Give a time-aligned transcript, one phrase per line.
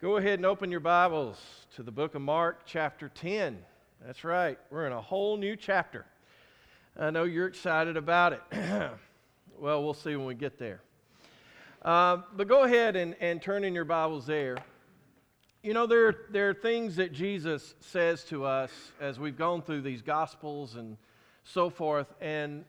[0.00, 1.40] Go ahead and open your Bibles
[1.76, 3.56] to the book of Mark, chapter 10.
[4.04, 6.04] That's right, we're in a whole new chapter.
[6.98, 8.42] I know you're excited about it.
[9.58, 10.80] well, we'll see when we get there.
[11.80, 14.56] Uh, but go ahead and, and turn in your Bibles there.
[15.62, 19.82] You know, there, there are things that Jesus says to us as we've gone through
[19.82, 20.96] these Gospels and
[21.44, 22.64] so forth, and,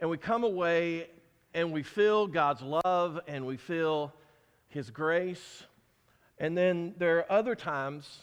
[0.00, 1.08] and we come away
[1.52, 4.14] and we feel God's love and we feel
[4.70, 5.64] His grace
[6.40, 8.18] and then there are other times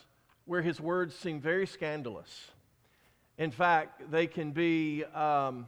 [0.45, 2.47] where his words seem very scandalous.
[3.37, 5.67] In fact, they can be, um,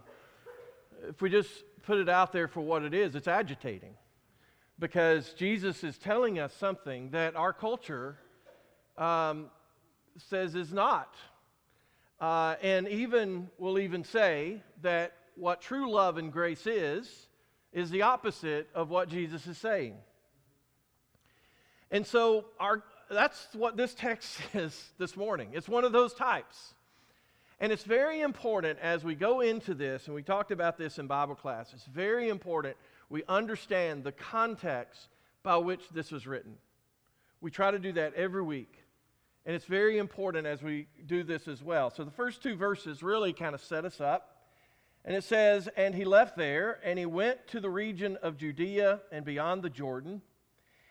[1.07, 1.49] if we just
[1.83, 3.93] put it out there for what it is, it's agitating.
[4.79, 8.17] Because Jesus is telling us something that our culture
[8.97, 9.51] um,
[10.17, 11.13] says is not.
[12.19, 17.27] Uh, and even, we'll even say that what true love and grace is,
[17.71, 19.93] is the opposite of what Jesus is saying.
[21.91, 25.49] And so our, that's what this text is this morning.
[25.53, 26.73] It's one of those types.
[27.59, 31.07] And it's very important as we go into this, and we talked about this in
[31.07, 32.77] Bible class, it's very important
[33.09, 35.09] we understand the context
[35.43, 36.55] by which this was written.
[37.41, 38.83] We try to do that every week.
[39.45, 41.89] And it's very important as we do this as well.
[41.89, 44.35] So the first two verses really kind of set us up.
[45.03, 48.99] And it says, And he left there, and he went to the region of Judea
[49.11, 50.21] and beyond the Jordan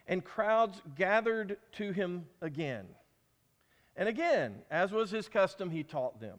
[0.09, 2.87] and crowds gathered to him again.
[3.95, 6.39] And again, as was his custom, he taught them.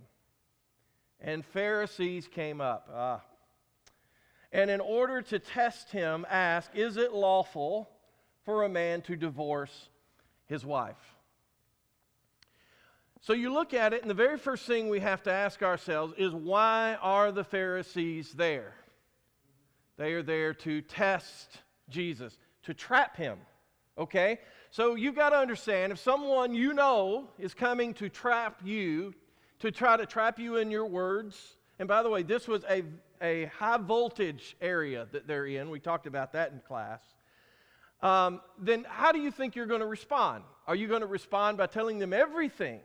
[1.22, 2.90] And Pharisees came up.
[2.94, 3.22] Ah.
[4.52, 7.90] And in order to test him, asked, Is it lawful
[8.44, 9.90] for a man to divorce
[10.48, 11.16] his wife?
[13.22, 16.14] So you look at it, and the very first thing we have to ask ourselves
[16.18, 18.74] is why are the Pharisees there?
[19.98, 21.60] They are there to test
[21.90, 23.38] Jesus, to trap him.
[24.00, 24.40] Okay?
[24.72, 29.14] So you've got to understand if someone you know is coming to trap you,
[29.60, 32.84] to try to trap you in your words, and by the way, this was a,
[33.22, 35.70] a high voltage area that they're in.
[35.70, 37.02] We talked about that in class.
[38.02, 40.44] Um, then how do you think you're going to respond?
[40.68, 42.80] Are you going to respond by telling them everything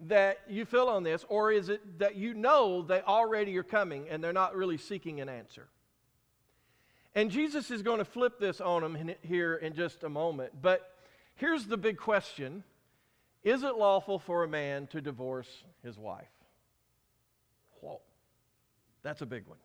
[0.00, 4.08] that you feel on this, or is it that you know they already are coming
[4.08, 5.68] and they're not really seeking an answer?
[7.14, 10.52] And Jesus is going to flip this on them here in just a moment.
[10.60, 10.94] But
[11.34, 12.62] here's the big question
[13.42, 16.28] Is it lawful for a man to divorce his wife?
[17.80, 18.00] Whoa,
[19.02, 19.58] that's a big one.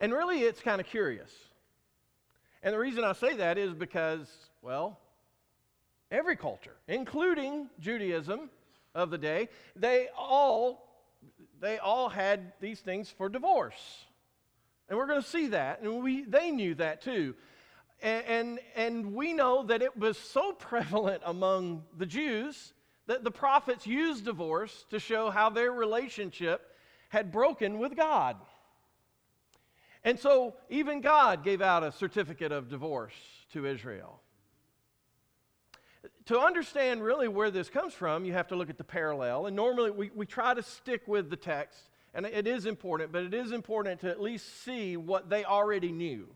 [0.00, 1.32] And really, it's kind of curious.
[2.62, 4.28] And the reason I say that is because,
[4.60, 4.98] well,
[6.10, 8.50] every culture, including Judaism
[8.94, 10.88] of the day, they all
[11.60, 14.06] they all had these things for divorce.
[14.92, 15.80] And we're going to see that.
[15.80, 17.34] And we, they knew that too.
[18.02, 22.74] And, and, and we know that it was so prevalent among the Jews
[23.06, 26.76] that the prophets used divorce to show how their relationship
[27.08, 28.36] had broken with God.
[30.04, 33.14] And so even God gave out a certificate of divorce
[33.54, 34.20] to Israel.
[36.26, 39.46] To understand really where this comes from, you have to look at the parallel.
[39.46, 41.80] And normally we, we try to stick with the text
[42.14, 45.92] and it is important, but it is important to at least see what they already
[45.92, 46.28] knew.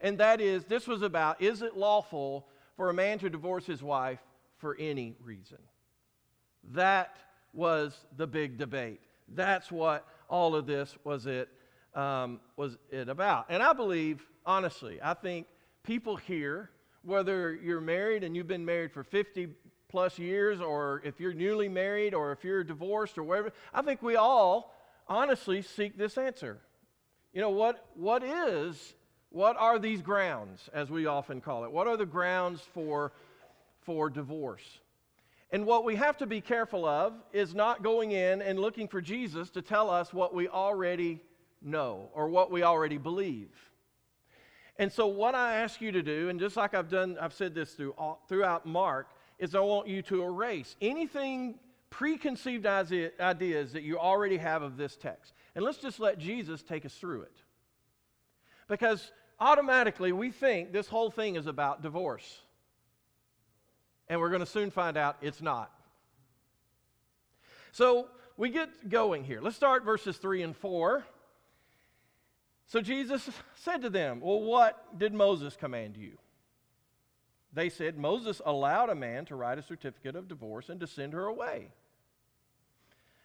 [0.00, 3.82] And that is, this was about is it lawful for a man to divorce his
[3.82, 4.20] wife
[4.58, 5.58] for any reason?
[6.72, 7.16] That
[7.52, 9.00] was the big debate.
[9.28, 11.48] That's what all of this was it,
[11.94, 13.46] um, was it about.
[13.48, 15.46] And I believe, honestly, I think
[15.82, 16.70] people here,
[17.02, 19.48] whether you're married and you've been married for 50
[19.88, 24.02] plus years, or if you're newly married, or if you're divorced, or whatever, I think
[24.02, 24.74] we all
[25.12, 26.58] honestly seek this answer.
[27.32, 28.94] You know, what, what is,
[29.30, 31.72] what are these grounds, as we often call it?
[31.72, 33.12] What are the grounds for,
[33.80, 34.80] for divorce?
[35.50, 39.02] And what we have to be careful of is not going in and looking for
[39.02, 41.20] Jesus to tell us what we already
[41.60, 43.50] know or what we already believe.
[44.78, 47.54] And so, what I ask you to do, and just like I've done, I've said
[47.54, 47.94] this through,
[48.28, 49.08] throughout Mark,
[49.38, 51.58] is I want you to erase anything
[51.92, 55.34] preconceived ideas that you already have of this text.
[55.54, 57.36] And let's just let Jesus take us through it.
[58.66, 62.40] Because automatically we think this whole thing is about divorce.
[64.08, 65.70] And we're going to soon find out it's not.
[67.72, 68.08] So
[68.38, 69.42] we get going here.
[69.42, 71.04] Let's start verses 3 and 4.
[72.68, 76.16] So Jesus said to them, Well, what did Moses command you?
[77.52, 81.12] They said, Moses allowed a man to write a certificate of divorce and to send
[81.12, 81.68] her away.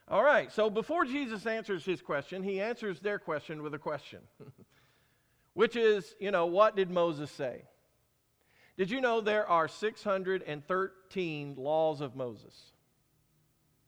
[0.10, 4.20] All right, so before Jesus answers his question, he answers their question with a question,
[5.54, 7.64] which is, you know, what did Moses say?
[8.78, 12.54] Did you know there are 613 laws of Moses?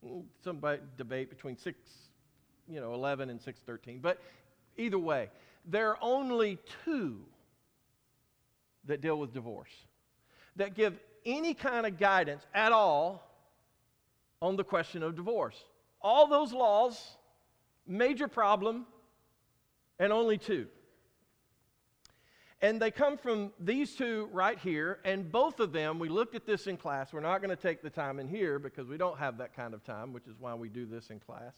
[0.03, 0.61] Hmm, some
[0.97, 1.77] debate between 6,
[2.67, 3.99] you know, 11 and 613.
[4.01, 4.19] But
[4.77, 5.29] either way,
[5.63, 7.21] there are only two
[8.85, 9.71] that deal with divorce,
[10.57, 13.23] that give any kind of guidance at all
[14.41, 15.55] on the question of divorce.
[16.01, 17.17] All those laws,
[17.87, 18.85] major problem,
[19.99, 20.67] and only two.
[22.61, 26.45] And they come from these two right here, and both of them, we looked at
[26.45, 27.13] this in class.
[27.13, 29.73] We're not going to take the time in here because we don't have that kind
[29.73, 31.53] of time, which is why we do this in class.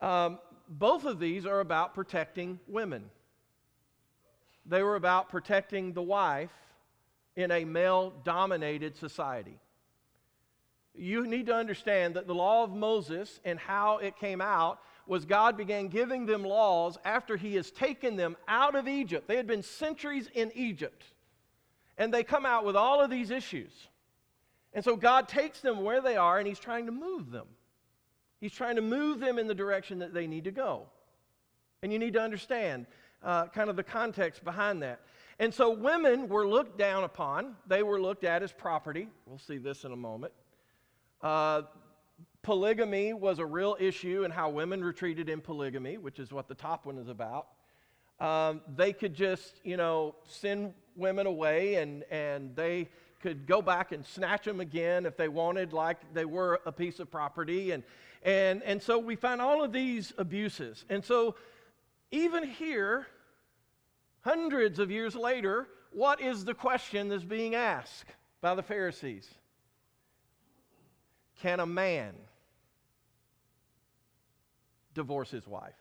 [0.00, 0.38] Um,
[0.68, 3.10] both of these are about protecting women.
[4.66, 6.50] They were about protecting the wife
[7.36, 9.58] in a male dominated society.
[10.98, 15.24] You need to understand that the law of Moses and how it came out was
[15.24, 19.26] God began giving them laws after He has taken them out of Egypt.
[19.26, 21.04] They had been centuries in Egypt.
[21.96, 23.72] And they come out with all of these issues.
[24.74, 27.46] And so God takes them where they are and He's trying to move them.
[28.40, 30.86] He's trying to move them in the direction that they need to go.
[31.82, 32.86] And you need to understand
[33.22, 35.00] uh, kind of the context behind that.
[35.38, 39.08] And so women were looked down upon, they were looked at as property.
[39.26, 40.32] We'll see this in a moment.
[41.22, 41.62] Uh,
[42.42, 46.48] polygamy was a real issue and how women were treated in polygamy, which is what
[46.48, 47.48] the top one is about.
[48.20, 52.88] Um, they could just, you know, send women away and, and they
[53.20, 57.00] could go back and snatch them again if they wanted, like they were a piece
[57.00, 57.72] of property.
[57.72, 57.82] And,
[58.22, 60.84] and, and so we find all of these abuses.
[60.88, 61.34] And so
[62.10, 63.06] even here,
[64.22, 68.10] hundreds of years later, what is the question that's being asked
[68.40, 69.28] by the Pharisees?
[71.40, 72.14] Can a man
[74.94, 75.74] divorce his wife?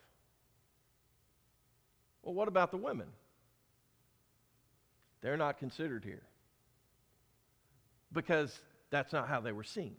[2.24, 3.08] Well, what about the women?
[5.22, 6.24] They're not considered here
[8.14, 8.60] because
[8.90, 9.96] that's not how they were seen.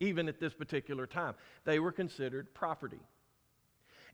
[0.00, 1.34] Even at this particular time,
[1.64, 3.00] they were considered property.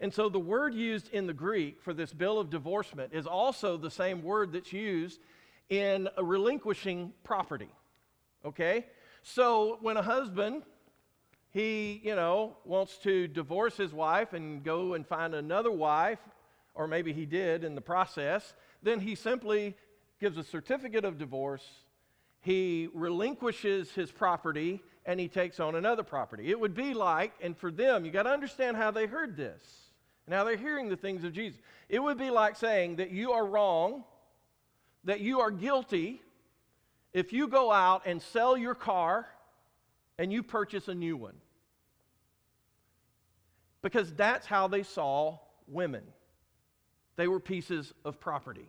[0.00, 3.76] And so the word used in the Greek for this bill of divorcement is also
[3.76, 5.20] the same word that's used
[5.68, 7.70] in relinquishing property.
[8.44, 8.86] Okay?
[9.24, 10.62] So when a husband
[11.50, 16.18] he, you know, wants to divorce his wife and go and find another wife,
[16.74, 19.76] or maybe he did in the process, then he simply
[20.20, 21.64] gives a certificate of divorce,
[22.40, 26.50] he relinquishes his property, and he takes on another property.
[26.50, 29.62] It would be like, and for them, you got to understand how they heard this
[30.26, 31.60] and how they're hearing the things of Jesus.
[31.88, 34.02] It would be like saying that you are wrong,
[35.04, 36.20] that you are guilty
[37.14, 39.26] if you go out and sell your car
[40.18, 41.36] and you purchase a new one
[43.82, 45.38] because that's how they saw
[45.68, 46.02] women.
[47.16, 48.68] They were pieces of property.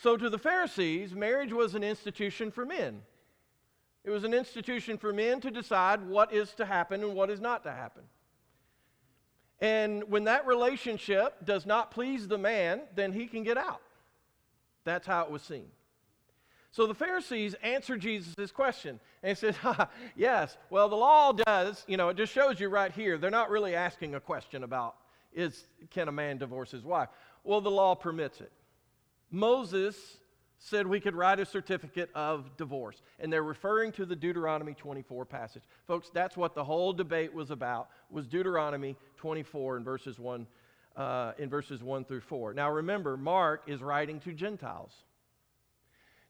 [0.00, 3.02] So, to the Pharisees, marriage was an institution for men.
[4.04, 7.40] It was an institution for men to decide what is to happen and what is
[7.40, 8.04] not to happen.
[9.60, 13.80] And when that relationship does not please the man, then he can get out.
[14.84, 15.66] That's how it was seen.
[16.76, 19.00] So the Pharisees answered Jesus' question.
[19.22, 19.56] And said,
[20.14, 23.16] Yes, well, the law does, you know, it just shows you right here.
[23.16, 24.94] They're not really asking a question about
[25.32, 27.08] is can a man divorce his wife?
[27.44, 28.52] Well, the law permits it.
[29.30, 30.18] Moses
[30.58, 33.00] said we could write a certificate of divorce.
[33.20, 35.62] And they're referring to the Deuteronomy 24 passage.
[35.86, 40.46] Folks, that's what the whole debate was about, was Deuteronomy 24 in verses 1,
[40.94, 42.52] uh, in verses 1 through 4.
[42.52, 44.92] Now remember, Mark is writing to Gentiles.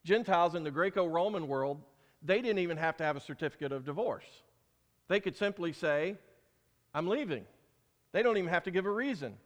[0.07, 1.83] Gentiles in the Greco Roman world,
[2.23, 4.25] they didn't even have to have a certificate of divorce.
[5.09, 6.17] They could simply say,
[6.95, 7.45] I'm leaving.
[8.13, 9.37] They don't even have to give a reason,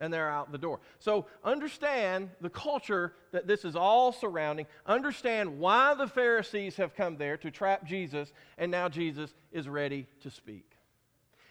[0.00, 0.80] and they're out the door.
[0.98, 4.66] So understand the culture that this is all surrounding.
[4.86, 10.06] Understand why the Pharisees have come there to trap Jesus, and now Jesus is ready
[10.22, 10.72] to speak.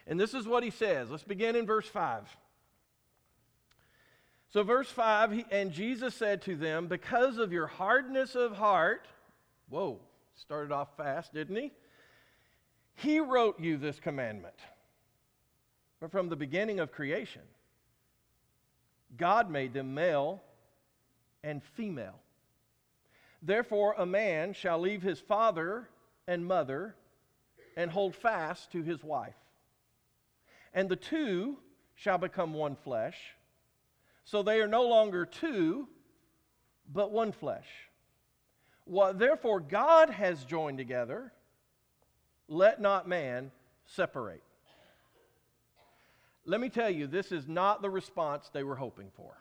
[0.07, 1.11] And this is what he says.
[1.11, 2.23] Let's begin in verse 5.
[4.51, 9.07] So, verse 5, he, and Jesus said to them, Because of your hardness of heart,
[9.69, 9.99] whoa,
[10.35, 11.71] started off fast, didn't he?
[12.95, 14.55] He wrote you this commandment.
[15.99, 17.43] But from the beginning of creation,
[19.17, 20.41] God made them male
[21.43, 22.19] and female.
[23.41, 25.87] Therefore, a man shall leave his father
[26.27, 26.95] and mother
[27.77, 29.35] and hold fast to his wife.
[30.73, 31.57] And the two
[31.95, 33.17] shall become one flesh.
[34.29, 35.87] So they are no longer two,
[36.93, 37.65] but one flesh.
[38.85, 41.33] What therefore God has joined together,
[42.47, 43.49] let not man
[43.87, 44.43] separate.
[46.45, 49.35] Let me tell you, this is not the response they were hoping for.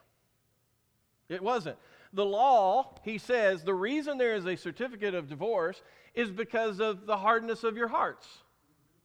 [1.29, 1.77] It wasn't.
[2.15, 5.83] The law, he says, the reason there is a certificate of divorce
[6.15, 8.27] is because of the hardness of your hearts.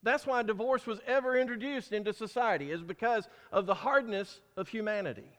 [0.02, 5.30] That's why divorce was ever introduced into society, is because of the hardness of humanity.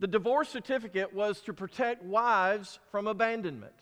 [0.00, 3.74] The divorce certificate was to protect wives from abandonment.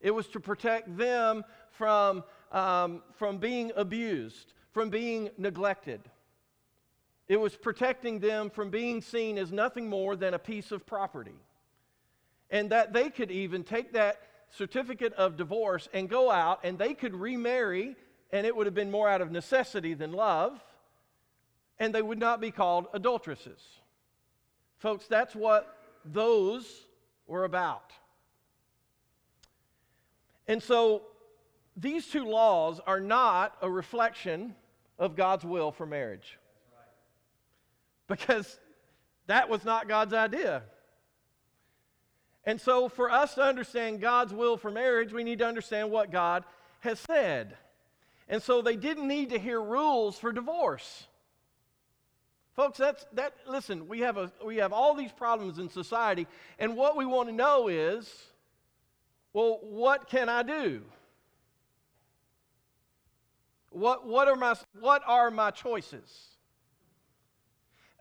[0.00, 6.02] It was to protect them from, um, from being abused, from being neglected.
[7.28, 11.38] It was protecting them from being seen as nothing more than a piece of property.
[12.50, 16.94] And that they could even take that certificate of divorce and go out and they
[16.94, 17.96] could remarry,
[18.32, 20.58] and it would have been more out of necessity than love,
[21.78, 23.60] and they would not be called adulteresses.
[24.78, 26.86] Folks, that's what those
[27.26, 27.92] were about.
[30.46, 31.02] And so
[31.76, 34.54] these two laws are not a reflection
[34.98, 36.38] of God's will for marriage.
[38.08, 38.58] Because
[39.26, 40.62] that was not God's idea.
[42.44, 46.10] And so, for us to understand God's will for marriage, we need to understand what
[46.10, 46.44] God
[46.80, 47.58] has said.
[48.26, 51.07] And so, they didn't need to hear rules for divorce.
[52.58, 56.26] Folks, that's that listen, we have a we have all these problems in society,
[56.58, 58.12] and what we want to know is,
[59.32, 60.82] well, what can I do?
[63.70, 66.10] What, what, are my, what are my choices?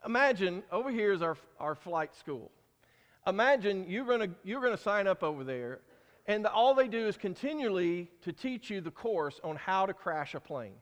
[0.04, 2.50] Imagine, over here is our, our flight school.
[3.28, 5.82] Imagine you're gonna you're gonna sign up over there,
[6.26, 10.34] and all they do is continually to teach you the course on how to crash
[10.34, 10.78] a plane.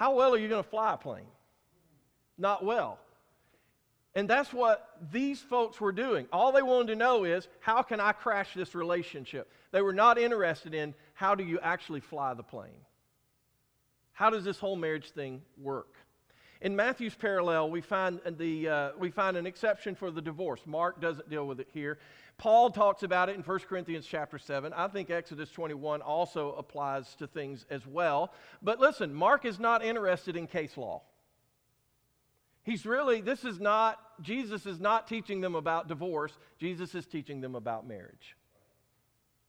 [0.00, 1.26] How well are you going to fly a plane?
[2.38, 2.98] Not well.
[4.14, 6.26] And that's what these folks were doing.
[6.32, 9.52] All they wanted to know is how can I crash this relationship?
[9.72, 12.80] They were not interested in how do you actually fly the plane?
[14.12, 15.94] How does this whole marriage thing work?
[16.62, 20.62] In Matthew's parallel, we find, the, uh, we find an exception for the divorce.
[20.64, 21.98] Mark doesn't deal with it here.
[22.40, 24.72] Paul talks about it in 1 Corinthians chapter 7.
[24.72, 28.32] I think Exodus 21 also applies to things as well.
[28.62, 31.02] But listen, Mark is not interested in case law.
[32.62, 37.42] He's really, this is not, Jesus is not teaching them about divorce, Jesus is teaching
[37.42, 38.38] them about marriage.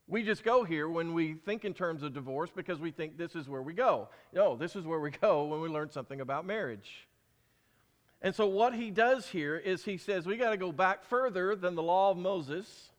[0.06, 3.34] We just go here when we think in terms of divorce because we think this
[3.34, 4.10] is where we go.
[4.34, 7.06] No, this is where we go when we learn something about marriage.
[8.22, 11.56] And so, what he does here is he says we got to go back further
[11.56, 12.90] than the law of Moses,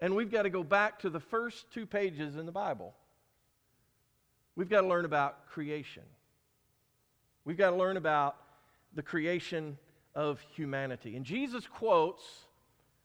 [0.00, 2.94] and we've got to go back to the first two pages in the Bible.
[4.54, 6.02] We've got to learn about creation.
[7.46, 8.36] We've got to learn about
[8.94, 9.78] the creation
[10.14, 11.16] of humanity.
[11.16, 12.22] And Jesus quotes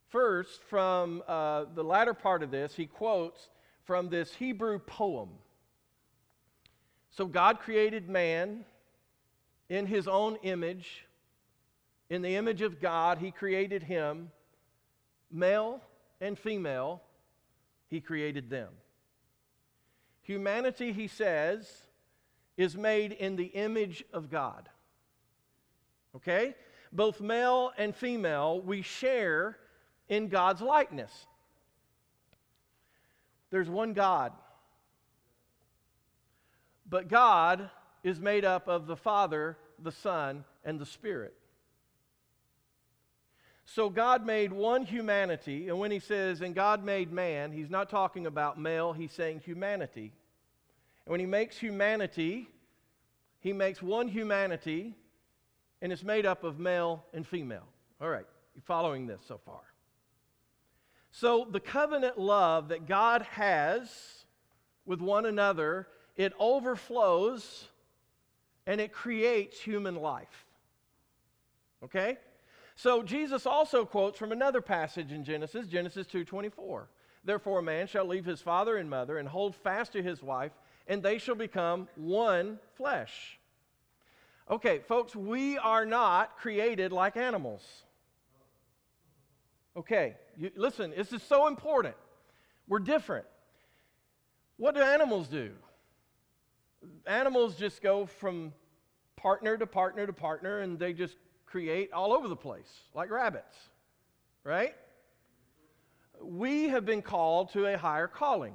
[0.09, 3.49] first from uh, the latter part of this, he quotes
[3.85, 5.29] from this Hebrew poem.
[7.11, 8.65] So God created man
[9.71, 11.05] in his own image.
[12.09, 14.29] In the image of God, he created him.
[15.31, 15.79] Male
[16.19, 17.01] and female,
[17.87, 18.67] he created them.
[20.23, 21.71] Humanity, he says,
[22.57, 24.67] is made in the image of God.
[26.17, 26.53] Okay?
[26.91, 29.57] Both male and female, we share
[30.09, 31.27] in God's likeness.
[33.51, 34.33] There's one God.
[36.89, 37.69] But God
[38.03, 41.33] is made up of the Father, the Son, and the Spirit.
[43.65, 47.89] So God made one humanity, and when he says, and God made man, he's not
[47.89, 50.11] talking about male, he's saying humanity.
[51.05, 52.47] And when he makes humanity,
[53.39, 54.95] he makes one humanity
[55.81, 57.67] and it's made up of male and female.
[57.99, 59.61] All right, you following this so far?
[61.11, 64.25] So, the covenant love that God has
[64.85, 67.67] with one another, it overflows
[68.71, 70.45] and it creates human life.
[71.83, 72.17] Okay?
[72.75, 76.87] So Jesus also quotes from another passage in Genesis, Genesis 2:24.
[77.25, 80.53] Therefore a man shall leave his father and mother and hold fast to his wife,
[80.87, 83.37] and they shall become one flesh.
[84.49, 87.83] Okay, folks, we are not created like animals.
[89.75, 91.95] Okay, you, listen, this is so important.
[92.69, 93.25] We're different.
[94.55, 95.51] What do animals do?
[97.05, 98.53] Animals just go from
[99.15, 101.15] partner to partner to partner and they just
[101.45, 103.55] create all over the place, like rabbits,
[104.43, 104.75] right?
[106.21, 108.53] We have been called to a higher calling.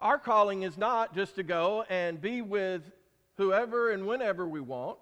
[0.00, 2.82] Our calling is not just to go and be with
[3.36, 4.98] whoever and whenever we want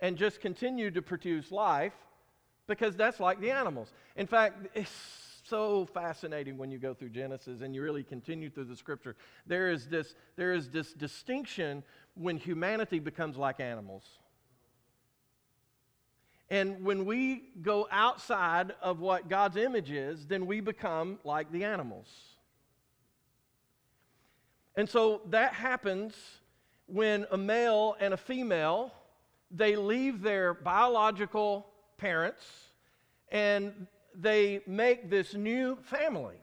[0.00, 1.94] and just continue to produce life
[2.66, 3.92] because that's like the animals.
[4.16, 4.90] In fact, it's
[5.50, 9.16] so fascinating when you go through Genesis and you really continue through the scripture.
[9.46, 11.82] There is this, there is this distinction
[12.14, 14.04] when humanity becomes like animals.
[16.48, 21.64] And when we go outside of what God's image is, then we become like the
[21.64, 22.08] animals.
[24.76, 26.14] And so that happens
[26.86, 28.92] when a male and a female
[29.50, 31.66] they leave their biological
[31.98, 32.44] parents
[33.32, 36.36] and they make this new family.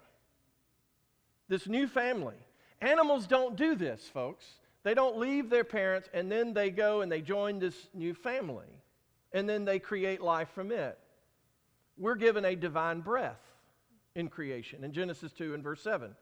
[1.48, 2.36] This new family.
[2.82, 4.46] Animals don't do this, folks.
[4.84, 8.82] They don't leave their parents and then they go and they join this new family.
[9.34, 10.98] And then they create life from it.
[11.98, 13.42] We're given a divine breath
[14.16, 16.16] in creation in Genesis 2 and verse 7.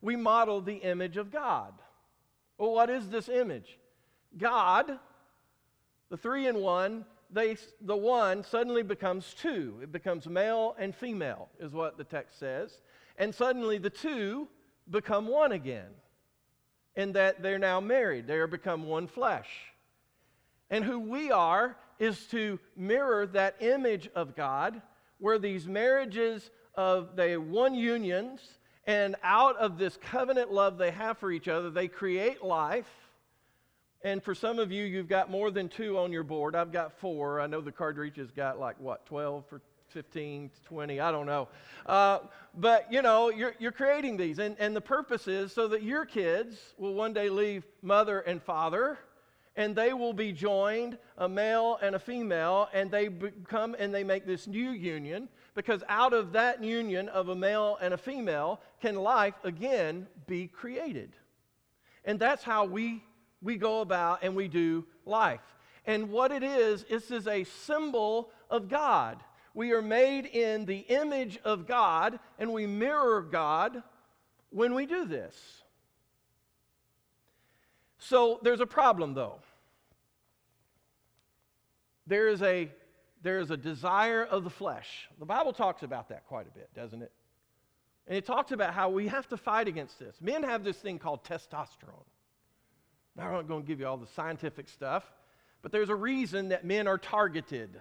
[0.00, 1.72] We model the image of God.
[2.58, 3.78] Well, what is this image?
[4.36, 4.98] God,
[6.10, 9.78] the three in one, they, the one suddenly becomes two.
[9.82, 12.80] It becomes male and female, is what the text says.
[13.18, 14.48] And suddenly the two
[14.90, 15.90] become one again.
[16.94, 19.48] In that they're now married, they are become one flesh.
[20.70, 24.80] And who we are is to mirror that image of God,
[25.18, 28.40] where these marriages of the one unions,
[28.86, 32.88] and out of this covenant love they have for each other, they create life
[34.06, 36.54] and for some of you, you've got more than two on your board.
[36.54, 37.40] I've got four.
[37.40, 41.48] I know the card has got like, what, 12 for 15 20, I don't know.
[41.86, 42.20] Uh,
[42.56, 44.38] but, you know, you're, you're creating these.
[44.38, 48.40] And, and the purpose is so that your kids will one day leave mother and
[48.40, 48.96] father,
[49.56, 53.08] and they will be joined, a male and a female, and they
[53.48, 55.28] come and they make this new union.
[55.56, 60.46] Because out of that union of a male and a female can life again be
[60.46, 61.16] created.
[62.04, 63.02] And that's how we
[63.42, 65.40] we go about and we do life.
[65.86, 69.22] And what it is, this is a symbol of God.
[69.54, 73.82] We are made in the image of God and we mirror God
[74.50, 75.62] when we do this.
[77.98, 79.40] So there's a problem though.
[82.06, 82.70] There is a
[83.22, 85.08] there is a desire of the flesh.
[85.18, 87.10] The Bible talks about that quite a bit, doesn't it?
[88.06, 90.16] And it talks about how we have to fight against this.
[90.20, 92.04] Men have this thing called testosterone.
[93.18, 95.04] I'm not going to give you all the scientific stuff,
[95.62, 97.80] but there's a reason that men are targeted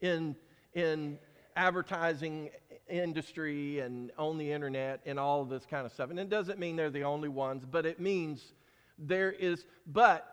[0.00, 0.34] in,
[0.74, 1.18] in
[1.56, 2.50] advertising
[2.88, 6.10] industry and on the internet and all this kind of stuff.
[6.10, 8.54] And it doesn't mean they're the only ones, but it means
[8.98, 10.28] there is, but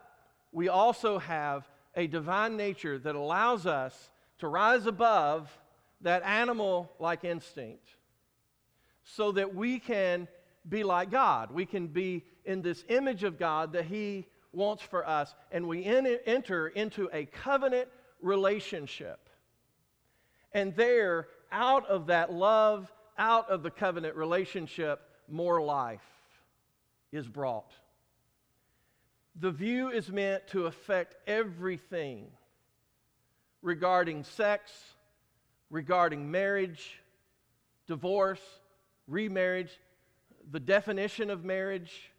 [0.50, 5.56] we also have a divine nature that allows us to rise above
[6.00, 7.88] that animal like instinct
[9.04, 10.26] so that we can
[10.68, 11.52] be like God.
[11.52, 15.84] We can be in this image of God that He wants for us, and we
[15.84, 17.88] enter into a covenant
[18.20, 19.28] relationship.
[20.52, 26.00] And there, out of that love, out of the covenant relationship, more life
[27.12, 27.72] is brought.
[29.40, 32.26] The view is meant to affect everything
[33.62, 34.70] regarding sex,
[35.70, 37.00] regarding marriage,
[37.86, 38.42] divorce,
[39.06, 39.70] remarriage,
[40.50, 42.10] the definition of marriage,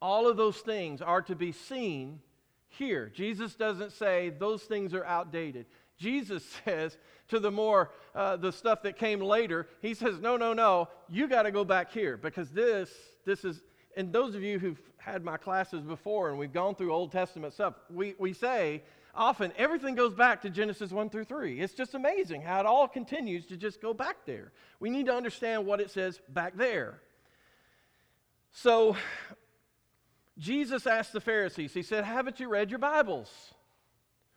[0.00, 2.20] all of those things are to be seen
[2.68, 3.10] here.
[3.14, 5.66] Jesus doesn't say those things are outdated.
[5.98, 6.96] Jesus says
[7.28, 11.28] to the more, uh, the stuff that came later, he says, no, no, no, you
[11.28, 12.90] got to go back here because this,
[13.24, 13.62] this is,
[13.96, 17.52] and those of you who've had my classes before and we've gone through Old Testament
[17.52, 18.82] stuff, we, we say
[19.14, 21.60] often everything goes back to Genesis 1 through 3.
[21.60, 24.52] It's just amazing how it all continues to just go back there.
[24.80, 27.00] We need to understand what it says back there.
[28.52, 28.96] So
[30.38, 33.30] Jesus asked the Pharisees, He said, Haven't you read your Bibles?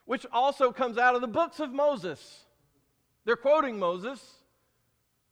[0.06, 2.46] Which also comes out of the books of Moses.
[3.24, 4.20] They're quoting Moses,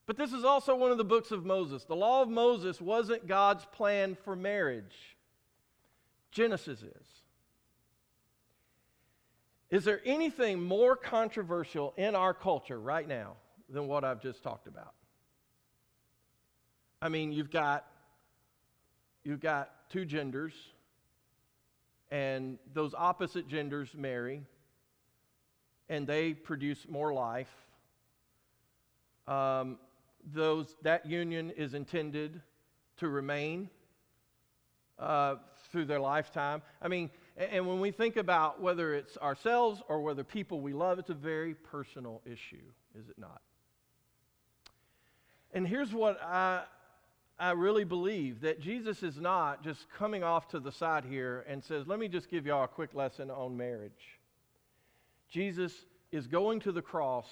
[0.05, 1.85] but this is also one of the books of Moses.
[1.85, 5.17] The law of Moses wasn't God's plan for marriage,
[6.31, 7.07] Genesis is.
[9.71, 13.37] Is there anything more controversial in our culture right now
[13.69, 14.93] than what I've just talked about?
[17.01, 17.85] I mean, you've got
[19.23, 20.53] you've got two genders,
[22.11, 24.41] and those opposite genders marry,
[25.89, 27.49] and they produce more life.
[29.27, 29.77] Um,
[30.33, 32.41] those, that union is intended
[32.97, 33.69] to remain
[34.97, 35.35] uh,
[35.71, 36.61] through their lifetime.
[36.81, 40.99] I mean, and when we think about whether it's ourselves or whether people we love,
[40.99, 42.65] it's a very personal issue,
[42.99, 43.41] is it not?
[45.53, 46.63] And here's what I,
[47.39, 51.63] I really believe that Jesus is not just coming off to the side here and
[51.63, 54.19] says, Let me just give y'all a quick lesson on marriage.
[55.29, 55.73] Jesus
[56.11, 57.27] is going to the cross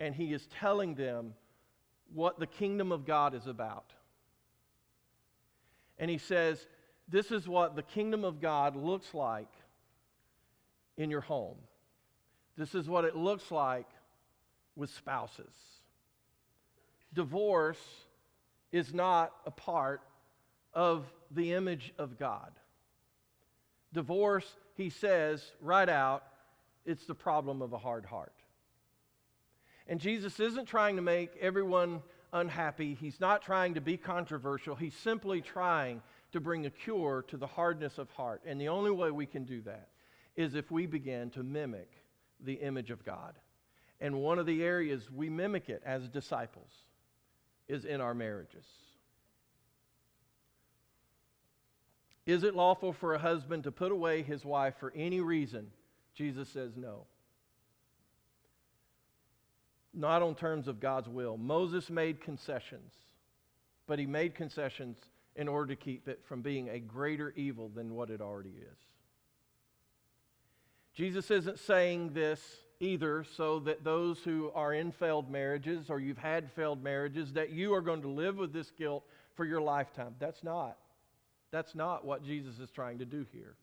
[0.00, 1.34] and he is telling them
[2.12, 3.92] what the kingdom of God is about.
[5.98, 6.66] And he says,
[7.08, 9.52] This is what the kingdom of God looks like
[10.96, 11.58] in your home.
[12.56, 13.86] This is what it looks like
[14.74, 15.54] with spouses.
[17.12, 17.78] Divorce
[18.74, 20.00] is not a part
[20.72, 22.50] of the image of God.
[23.92, 26.24] Divorce, he says right out,
[26.84, 28.34] it's the problem of a hard heart.
[29.86, 32.94] And Jesus isn't trying to make everyone unhappy.
[32.94, 34.74] He's not trying to be controversial.
[34.74, 38.42] He's simply trying to bring a cure to the hardness of heart.
[38.44, 39.90] And the only way we can do that
[40.34, 41.92] is if we begin to mimic
[42.40, 43.34] the image of God.
[44.00, 46.72] And one of the areas we mimic it as disciples
[47.68, 48.64] is in our marriages.
[52.26, 55.70] Is it lawful for a husband to put away his wife for any reason?
[56.14, 57.06] Jesus says no.
[59.92, 61.36] Not on terms of God's will.
[61.36, 62.92] Moses made concessions,
[63.86, 64.96] but he made concessions
[65.36, 68.78] in order to keep it from being a greater evil than what it already is.
[70.94, 72.40] Jesus isn't saying this
[72.84, 77.50] either so that those who are in failed marriages or you've had failed marriages that
[77.50, 80.14] you are going to live with this guilt for your lifetime.
[80.18, 80.76] That's not.
[81.50, 83.54] That's not what Jesus is trying to do here.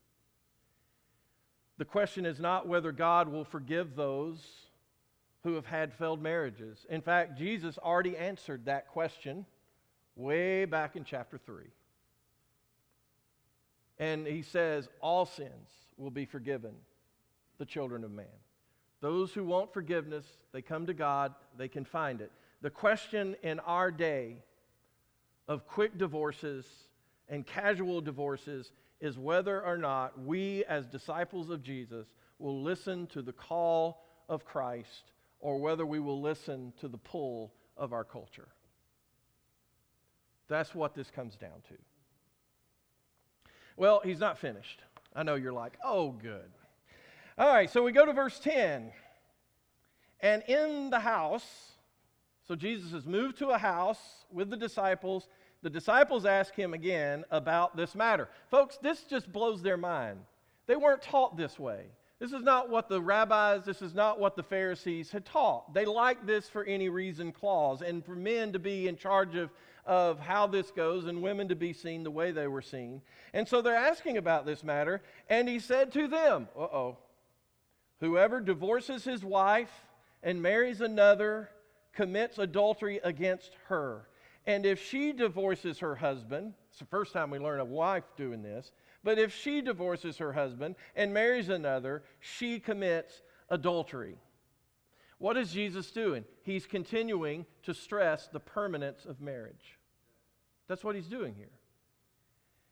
[1.78, 4.40] The question is not whether God will forgive those
[5.44, 6.86] who have had failed marriages.
[6.90, 9.46] In fact, Jesus already answered that question
[10.16, 11.66] way back in chapter 3.
[13.98, 16.74] And he says, All sins will be forgiven
[17.58, 18.26] the children of man.
[19.02, 22.32] Those who want forgiveness, they come to God, they can find it.
[22.62, 24.38] The question in our day
[25.48, 26.66] of quick divorces
[27.28, 32.06] and casual divorces is whether or not we, as disciples of Jesus,
[32.38, 37.52] will listen to the call of Christ or whether we will listen to the pull
[37.76, 38.50] of our culture.
[40.48, 41.76] That's what this comes down to.
[43.76, 44.84] Well, he's not finished.
[45.16, 46.52] I know you're like, oh, good.
[47.42, 48.92] All right, so we go to verse 10.
[50.20, 51.72] And in the house,
[52.48, 53.98] so Jesus has moved to a house
[54.32, 55.28] with the disciples.
[55.64, 58.30] The disciples ask him again about this matter.
[58.52, 60.20] Folks, this just blows their mind.
[60.68, 61.86] They weren't taught this way.
[62.20, 65.74] This is not what the rabbis, this is not what the Pharisees had taught.
[65.74, 69.50] They like this for any reason clause, and for men to be in charge of,
[69.88, 73.02] of how this goes, and women to be seen the way they were seen.
[73.34, 76.98] And so they're asking about this matter, and he said to them, Uh oh,
[78.02, 79.72] whoever divorces his wife
[80.22, 81.50] and marries another
[81.94, 84.08] commits adultery against her.
[84.46, 88.42] And if she divorces her husband, it's the first time we learn a wife doing
[88.42, 88.72] this,
[89.04, 94.18] but if she divorces her husband and marries another, she commits adultery.
[95.20, 96.26] What is Jesus doing?
[96.44, 99.78] He's continuing to stress the permanence of marriage.
[100.68, 101.52] That's what he's doing here.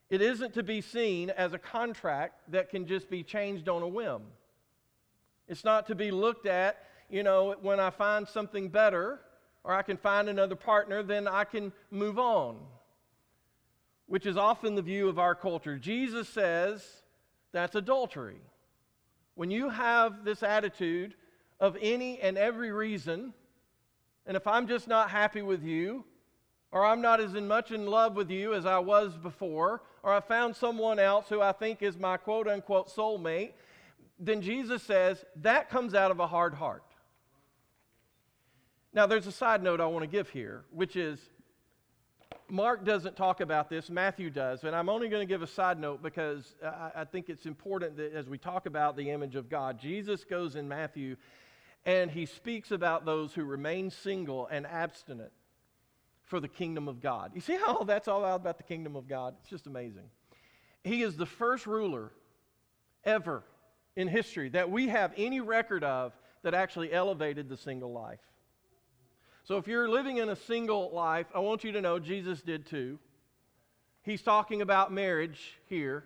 [0.09, 3.87] It isn't to be seen as a contract that can just be changed on a
[3.87, 4.23] whim.
[5.49, 6.77] It's not to be looked at,
[7.09, 9.19] you know, when I find something better
[9.65, 12.59] or I can find another partner, then I can move on
[14.09, 15.77] which is often the view of our culture.
[15.77, 16.83] Jesus says
[17.51, 18.41] that's adultery.
[19.35, 21.13] When you have this attitude
[21.59, 23.33] of any and every reason,
[24.25, 26.03] and if I'm just not happy with you,
[26.71, 30.11] or I'm not as in much in love with you as I was before, or
[30.11, 33.51] I found someone else who I think is my quote unquote soulmate,
[34.19, 36.83] then Jesus says that comes out of a hard heart.
[38.93, 41.19] Now, there's a side note I want to give here, which is
[42.49, 44.63] Mark doesn't talk about this, Matthew does.
[44.63, 47.97] And I'm only going to give a side note because I, I, think it's important
[47.97, 51.15] that as we talk about the image of God, Jesus goes in Matthew
[51.85, 55.31] and he speaks about those who remain single and abstinent
[56.23, 57.31] for the kingdom of God.
[57.35, 59.35] You see how that's all about the kingdom of God?
[59.41, 60.09] It's just amazing.
[60.83, 62.11] He is the first ruler
[63.03, 63.43] ever
[63.99, 68.21] in history that we have any record of that actually elevated the single life.
[69.43, 72.65] So if you're living in a single life, I want you to know Jesus did
[72.65, 72.97] too.
[74.03, 76.05] He's talking about marriage here.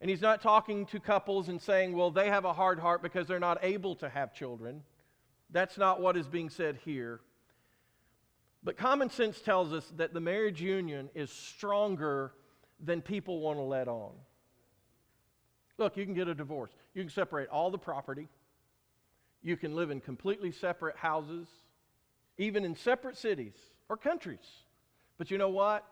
[0.00, 3.26] And he's not talking to couples and saying, well, they have a hard heart because
[3.26, 4.82] they're not able to have children.
[5.50, 7.20] That's not what is being said here.
[8.62, 12.32] But common sense tells us that the marriage union is stronger
[12.78, 14.12] than people want to let on.
[15.78, 16.70] Look, you can get a divorce.
[16.94, 18.28] You can separate all the property.
[19.42, 21.48] You can live in completely separate houses
[22.38, 23.54] even in separate cities
[23.88, 24.64] or countries.
[25.18, 25.84] But you know what?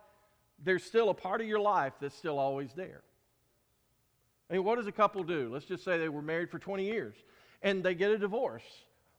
[0.63, 3.01] There's still a part of your life that's still always there.
[4.49, 5.49] I mean, what does a couple do?
[5.51, 7.15] Let's just say they were married for 20 years
[7.61, 8.63] and they get a divorce.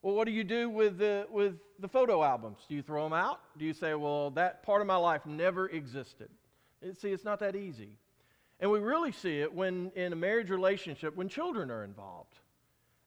[0.03, 2.59] Well, what do you do with the, with the photo albums?
[2.69, 3.41] Do you throw them out?
[3.57, 6.29] Do you say, well, that part of my life never existed?
[6.99, 7.97] See, it's not that easy.
[8.61, 12.39] And we really see it when in a marriage relationship when children are involved.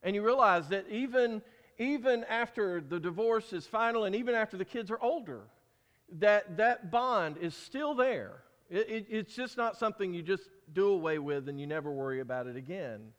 [0.04, 1.42] And you realize that even,
[1.80, 5.42] even after the divorce is final and even after the kids are older,
[6.20, 8.44] that that bond is still there.
[8.70, 12.20] It, it, it's just not something you just do away with and you never worry
[12.20, 13.14] about it again.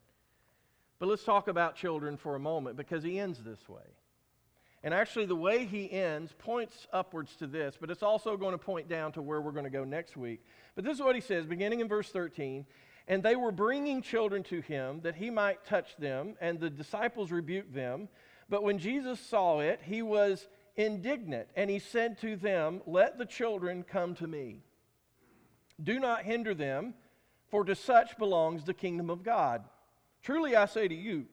[0.99, 3.83] But let's talk about children for a moment because he ends this way.
[4.85, 8.59] And actually, the way he ends points upwards to this, but it's also going to
[8.59, 10.45] point down to where we're going to go next week.
[10.77, 12.65] But this is what he says, beginning in verse 13.
[13.09, 17.33] And they were bringing children to him that he might touch them, and the disciples
[17.33, 18.09] rebuked them.
[18.49, 23.27] But when Jesus saw it, he was indignant, and he said to them, Let the
[23.27, 24.61] children come to me.
[25.83, 26.95] Do not hinder them,
[27.51, 29.65] for to such belongs the kingdom of God.
[30.23, 31.27] Truly I say to you,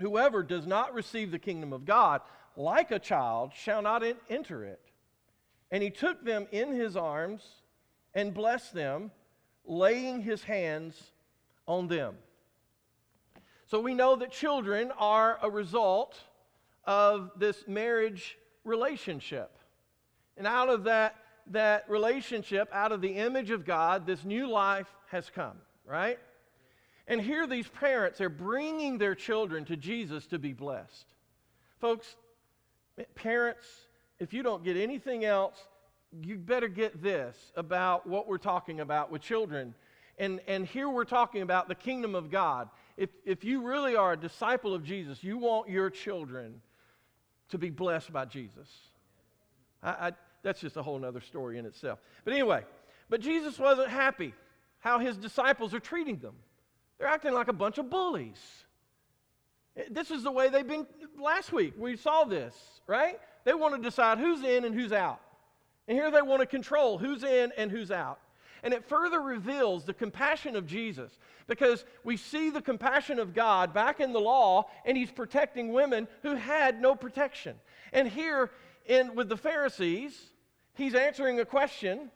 [0.00, 2.20] whoever does not receive the kingdom of God
[2.56, 4.80] like a child shall not enter it.
[5.70, 7.42] And he took them in his arms
[8.14, 9.10] and blessed them,
[9.64, 11.12] laying his hands
[11.66, 12.16] on them.
[13.66, 16.18] So we know that children are a result
[16.84, 19.58] of this marriage relationship.
[20.38, 21.16] And out of that,
[21.48, 26.18] that relationship, out of the image of God, this new life has come, right?
[27.08, 31.06] And here, these parents are bringing their children to Jesus to be blessed.
[31.80, 32.16] Folks,
[33.14, 33.66] parents,
[34.18, 35.56] if you don't get anything else,
[36.22, 39.74] you better get this about what we're talking about with children.
[40.18, 42.68] And, and here we're talking about the kingdom of God.
[42.98, 46.60] If, if you really are a disciple of Jesus, you want your children
[47.48, 48.68] to be blessed by Jesus.
[49.82, 52.00] I, I, that's just a whole other story in itself.
[52.24, 52.64] But anyway,
[53.08, 54.34] but Jesus wasn't happy
[54.80, 56.34] how his disciples are treating them.
[56.98, 58.38] They're acting like a bunch of bullies.
[59.90, 60.86] This is the way they've been
[61.20, 61.74] last week.
[61.78, 62.54] We saw this,
[62.86, 63.20] right?
[63.44, 65.20] They want to decide who's in and who's out.
[65.86, 68.18] And here they want to control who's in and who's out.
[68.62, 73.72] And it further reveals the compassion of Jesus because we see the compassion of God
[73.72, 77.56] back in the law, and He's protecting women who had no protection.
[77.92, 78.50] And here
[78.86, 80.20] in, with the Pharisees,
[80.74, 82.10] He's answering a question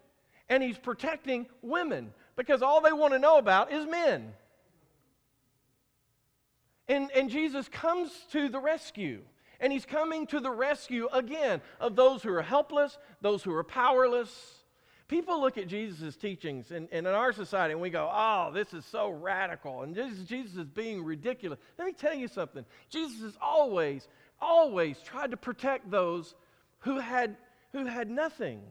[0.49, 4.33] and He's protecting women because all they want to know about is men.
[6.89, 9.23] And, and Jesus comes to the rescue.
[9.61, 13.63] And he's coming to the rescue again of those who are helpless, those who are
[13.63, 14.59] powerless.
[15.07, 18.75] People look at Jesus' teachings and, and in our society and we go, oh, this
[18.75, 19.83] is so radical.
[19.83, 21.61] And Jesus, Jesus is being ridiculous.
[21.79, 22.65] Let me tell you something.
[22.91, 24.09] Jesus has always,
[24.41, 26.35] always tried to protect those
[26.81, 27.37] who had,
[27.73, 28.63] who had nothing.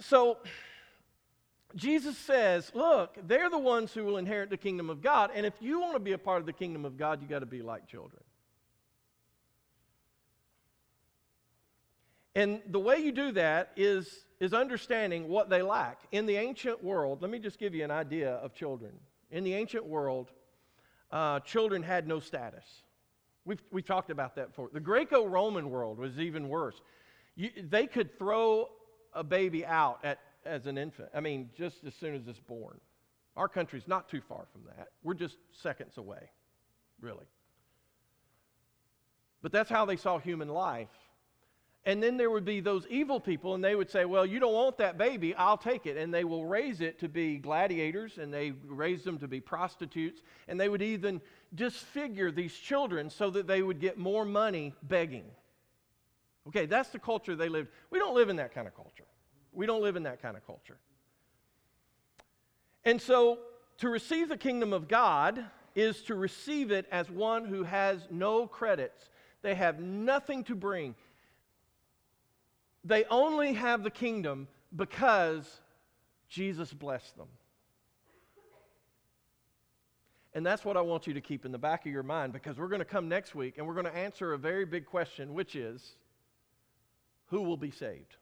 [0.00, 0.38] So,
[1.76, 5.30] Jesus says, look, they're the ones who will inherit the kingdom of God.
[5.34, 7.40] And if you want to be a part of the kingdom of God, you got
[7.40, 8.22] to be like children.
[12.34, 16.00] And the way you do that is, is understanding what they lack.
[16.12, 18.92] In the ancient world, let me just give you an idea of children.
[19.30, 20.30] In the ancient world,
[21.10, 22.64] uh, children had no status.
[23.44, 24.70] We've, we've talked about that before.
[24.72, 26.80] The Greco Roman world was even worse.
[27.34, 28.68] You, they could throw
[29.12, 31.08] a baby out at as an infant.
[31.14, 32.80] I mean, just as soon as it's born.
[33.36, 34.88] Our country's not too far from that.
[35.02, 36.30] We're just seconds away,
[37.00, 37.24] really.
[39.40, 40.88] But that's how they saw human life.
[41.84, 44.52] And then there would be those evil people, and they would say, Well, you don't
[44.52, 45.96] want that baby, I'll take it.
[45.96, 50.22] And they will raise it to be gladiators, and they raise them to be prostitutes,
[50.46, 51.20] and they would even
[51.54, 55.24] disfigure these children so that they would get more money begging.
[56.48, 57.68] Okay, that's the culture they lived.
[57.90, 59.04] We don't live in that kind of culture.
[59.52, 60.78] We don't live in that kind of culture.
[62.84, 63.38] And so,
[63.78, 68.46] to receive the kingdom of God is to receive it as one who has no
[68.46, 69.08] credits.
[69.42, 70.94] They have nothing to bring.
[72.84, 75.60] They only have the kingdom because
[76.28, 77.28] Jesus blessed them.
[80.34, 82.56] And that's what I want you to keep in the back of your mind because
[82.56, 85.34] we're going to come next week and we're going to answer a very big question,
[85.34, 85.96] which is
[87.26, 88.16] who will be saved?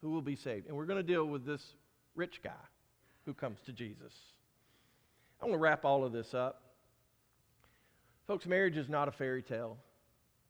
[0.00, 0.66] Who will be saved.
[0.66, 1.74] And we're going to deal with this
[2.14, 2.50] rich guy
[3.26, 4.12] who comes to Jesus.
[5.40, 6.62] I want to wrap all of this up.
[8.26, 9.78] Folks, marriage is not a fairy tale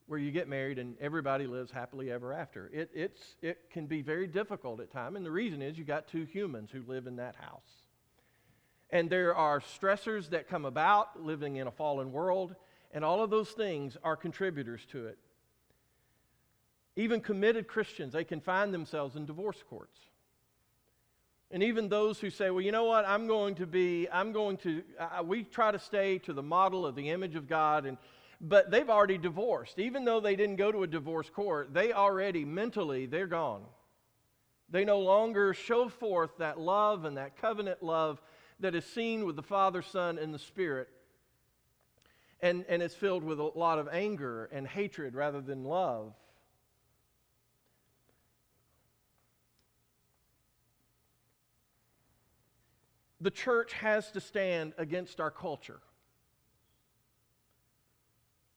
[0.07, 2.69] where you get married and everybody lives happily ever after.
[2.73, 6.09] It, it's, it can be very difficult at times, and the reason is you got
[6.09, 7.87] two humans who live in that house.
[8.91, 12.57] And there are stressors that come about living in a fallen world,
[12.93, 15.19] and all of those things are contributors to it.
[17.01, 19.99] Even committed Christians, they can find themselves in divorce courts.
[21.51, 24.59] And even those who say, well, you know what, I'm going to be, I'm going
[24.59, 24.83] to,
[25.25, 27.97] we try to stay to the model of the image of God, and,
[28.39, 29.79] but they've already divorced.
[29.79, 33.63] Even though they didn't go to a divorce court, they already mentally, they're gone.
[34.69, 38.21] They no longer show forth that love and that covenant love
[38.61, 40.91] that is seen with the Father, Son, and the Spirit,
[42.43, 46.13] and, and it's filled with a lot of anger and hatred rather than love.
[53.21, 55.81] The church has to stand against our culture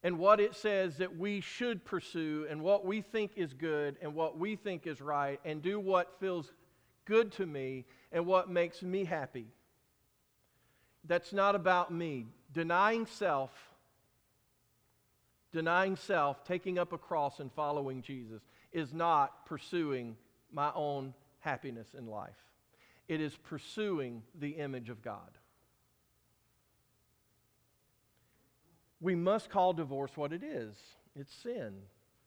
[0.03, 4.13] and what it says that we should pursue and what we think is good and
[4.13, 6.51] what we think is right and do what feels
[7.05, 9.47] good to me and what makes me happy.
[11.05, 12.27] That's not about me.
[12.53, 13.51] Denying self,
[15.53, 18.41] denying self, taking up a cross and following Jesus
[18.73, 20.17] is not pursuing
[20.51, 22.52] my own happiness in life.
[23.07, 25.29] It is pursuing the image of God.
[29.03, 30.75] we must call divorce what it is
[31.15, 31.73] it's sin,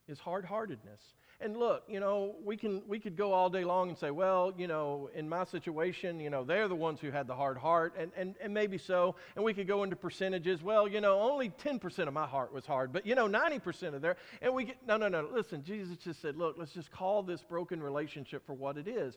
[0.07, 1.01] it's hard heartedness.
[1.39, 4.51] And look, you know, we, can, we could go all day long and say, well,
[4.57, 7.93] you know, in my situation, you know, they're the ones who had the hard heart,
[7.95, 9.13] and, and, and maybe so.
[9.35, 10.63] And we could go into percentages.
[10.63, 14.01] Well, you know, only 10% of my heart was hard, but, you know, 90% of
[14.01, 14.15] their.
[14.41, 17.43] And we get, no, no, no, listen, Jesus just said, look, let's just call this
[17.43, 19.15] broken relationship for what it is.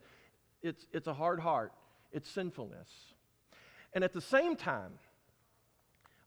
[0.63, 1.73] It's, it's a hard heart,
[2.13, 2.89] it's sinfulness.
[3.93, 4.93] And at the same time,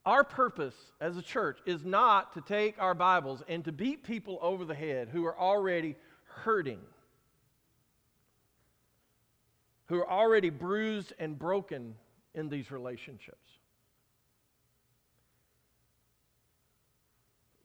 [0.06, 4.38] our purpose as a church is not to take our Bibles and to beat people
[4.41, 6.82] over the head who are already hurting,
[9.86, 11.96] who are already bruised and broken
[12.34, 13.38] in these relationships.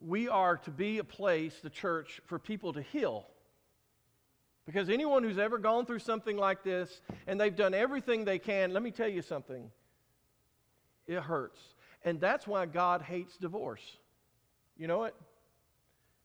[0.01, 3.27] We are to be a place, the church, for people to heal.
[4.69, 8.75] Because anyone who's ever gone through something like this and they've done everything they can,
[8.75, 9.71] let me tell you something,
[11.07, 11.59] it hurts.
[12.05, 13.97] And that's why God hates divorce.
[14.77, 15.15] You know it?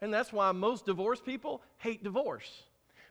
[0.02, 2.64] And that's why most divorced people hate divorce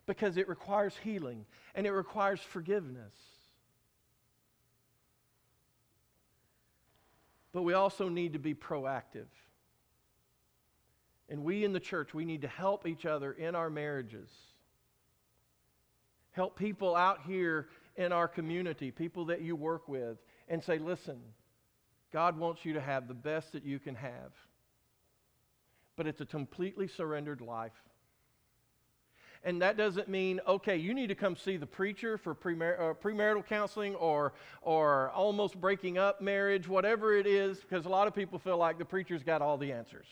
[0.05, 3.15] because it requires healing and it requires forgiveness.
[7.53, 9.25] But we also need to be proactive.
[11.27, 14.29] And we in the church, we need to help each other in our marriages.
[16.33, 20.17] Help people out here in our community, people that you work with,
[20.49, 21.19] and say, listen,
[22.11, 24.31] God wants you to have the best that you can have.
[25.95, 27.71] But it's a completely surrendered life.
[29.43, 32.93] And that doesn't mean, okay, you need to come see the preacher for premar- uh,
[32.93, 38.15] premarital counseling or, or almost breaking up marriage, whatever it is, because a lot of
[38.15, 40.07] people feel like the preacher's got all the answers.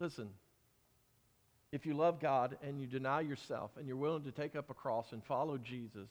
[0.00, 0.28] Listen,
[1.72, 4.74] if you love God and you deny yourself and you're willing to take up a
[4.74, 6.08] cross and follow Jesus,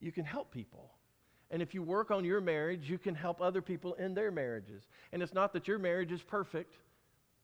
[0.00, 0.90] you can help people.
[1.50, 4.84] And if you work on your marriage, you can help other people in their marriages.
[5.12, 6.74] And it's not that your marriage is perfect,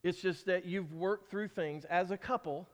[0.01, 2.67] it's just that you've worked through things as a couple.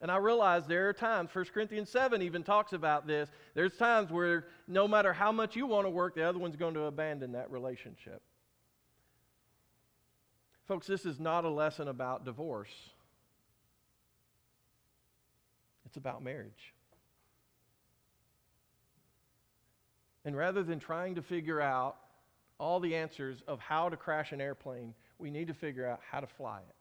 [0.00, 3.30] And I realize there are times, 1 Corinthians 7 even talks about this.
[3.54, 6.74] There's times where no matter how much you want to work, the other one's going
[6.74, 8.20] to abandon that relationship.
[10.66, 12.72] Folks, this is not a lesson about divorce,
[15.94, 16.74] it's about marriage.
[20.24, 21.94] And rather than trying to figure out
[22.58, 26.18] all the answers of how to crash an airplane, we need to figure out how
[26.18, 26.74] to fly it.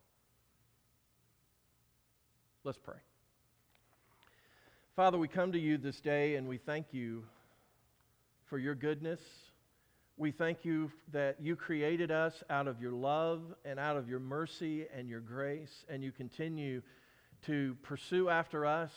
[2.64, 2.96] Let's pray.
[4.96, 7.24] Father, we come to you this day and we thank you
[8.50, 9.20] for your goodness.
[10.18, 14.20] We thank you that you created us out of your love and out of your
[14.20, 16.82] mercy and your grace, and you continue
[17.46, 18.92] to pursue after us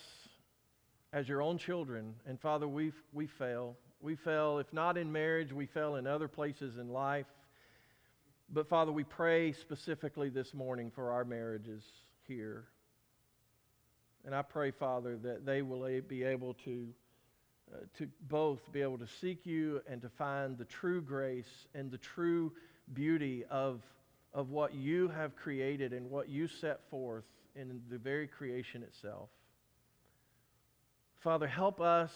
[1.12, 2.14] as your own children.
[2.26, 3.76] And Father, we we fail.
[4.00, 7.26] We fell, if not in marriage, we fell in other places in life.
[8.52, 11.82] But Father, we pray specifically this morning for our marriages
[12.28, 12.64] here.
[14.24, 16.88] And I pray, Father, that they will be able to,
[17.72, 21.90] uh, to both be able to seek you and to find the true grace and
[21.90, 22.52] the true
[22.92, 23.80] beauty of,
[24.35, 27.24] of what you have created and what you set forth
[27.58, 29.28] in the very creation itself.
[31.22, 32.10] Father, help us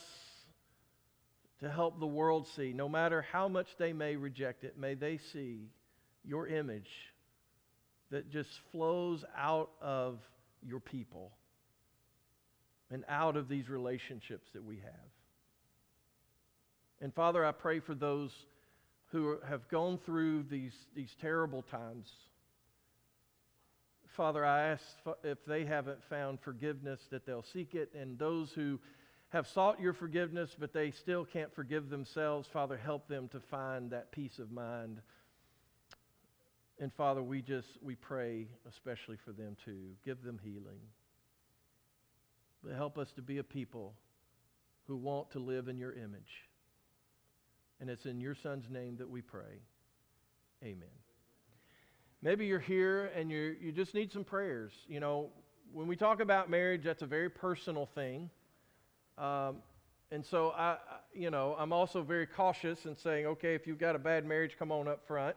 [1.61, 5.18] to help the world see, no matter how much they may reject it, may they
[5.32, 5.68] see
[6.24, 6.91] your image
[8.11, 10.18] that just flows out of
[10.62, 11.32] your people
[12.91, 15.11] and out of these relationships that we have.
[17.01, 18.30] And Father, I pray for those
[19.12, 22.09] who have gone through these, these terrible times.
[24.17, 24.85] Father, I ask
[25.23, 28.81] if they haven't found forgiveness that they'll seek it, and those who
[29.31, 32.49] have sought your forgiveness, but they still can't forgive themselves.
[32.53, 35.01] Father, help them to find that peace of mind.
[36.81, 39.91] And Father, we just we pray especially for them too.
[40.05, 40.81] Give them healing.
[42.65, 43.95] But help us to be a people
[44.87, 46.49] who want to live in your image.
[47.81, 49.63] And it's in your son's name that we pray.
[50.65, 50.89] Amen.
[52.23, 54.73] Maybe you're here and you you just need some prayers.
[54.89, 55.31] You know,
[55.73, 58.29] when we talk about marriage, that's a very personal thing.
[59.16, 59.57] Um,
[60.11, 60.77] and so I,
[61.14, 64.57] you know, I'm also very cautious in saying, okay, if you've got a bad marriage,
[64.59, 65.37] come on up front.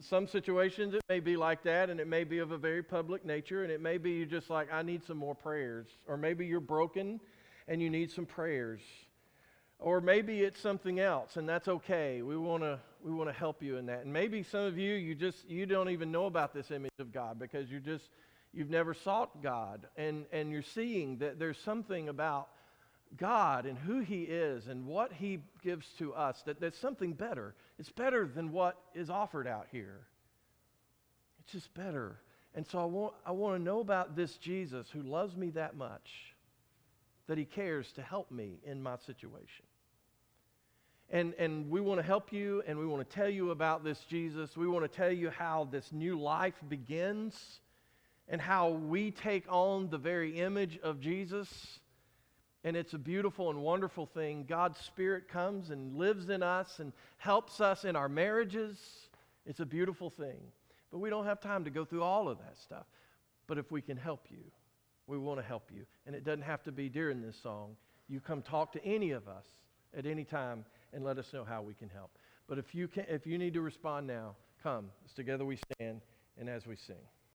[0.00, 3.24] Some situations it may be like that, and it may be of a very public
[3.24, 5.86] nature, and it may be you're just like, I need some more prayers.
[6.08, 7.20] Or maybe you're broken
[7.68, 8.80] and you need some prayers.
[9.78, 12.22] Or maybe it's something else, and that's okay.
[12.22, 14.04] We want to we want to help you in that.
[14.04, 17.12] And maybe some of you you just you don't even know about this image of
[17.12, 18.08] God because you just
[18.52, 22.48] you've never sought God, and and you're seeing that there's something about
[23.16, 27.54] God and who He is and what He gives to us, that there's something better.
[27.78, 30.06] It's better than what is offered out here.
[31.40, 32.16] It's just better.
[32.54, 35.76] And so I want, I want to know about this Jesus who loves me that
[35.76, 36.08] much,
[37.26, 39.64] that He cares to help me in my situation.
[41.10, 44.00] And, and we want to help you and we want to tell you about this
[44.08, 44.56] Jesus.
[44.56, 47.60] We want to tell you how this new life begins
[48.28, 51.78] and how we take on the very image of Jesus
[52.64, 54.46] and it's a beautiful and wonderful thing.
[54.48, 58.78] God's Spirit comes and lives in us and helps us in our marriages.
[59.44, 60.40] It's a beautiful thing.
[60.90, 62.86] But we don't have time to go through all of that stuff.
[63.46, 64.38] But if we can help you,
[65.06, 65.84] we want to help you.
[66.06, 67.76] And it doesn't have to be during this song.
[68.08, 69.44] You come talk to any of us
[69.96, 72.10] at any time and let us know how we can help.
[72.48, 74.90] But if you, can, if you need to respond now, come.
[75.04, 76.00] As together we stand
[76.38, 76.96] and as we sing.